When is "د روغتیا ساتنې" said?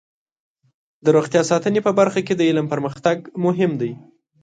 1.03-1.79